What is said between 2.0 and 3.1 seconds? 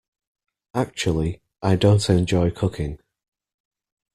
enjoy cooking.